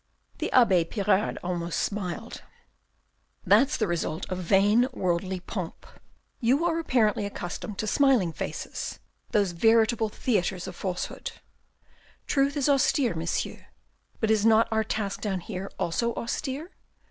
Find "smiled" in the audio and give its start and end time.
1.77-2.41